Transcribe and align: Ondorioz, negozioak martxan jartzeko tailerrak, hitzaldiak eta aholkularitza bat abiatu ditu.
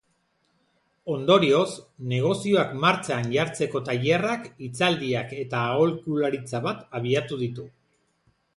Ondorioz, 1.15 1.67
negozioak 2.13 2.71
martxan 2.85 3.29
jartzeko 3.35 3.83
tailerrak, 3.91 4.49
hitzaldiak 4.65 5.37
eta 5.43 5.61
aholkularitza 5.77 6.63
bat 6.69 6.85
abiatu 7.03 7.43
ditu. 7.47 7.71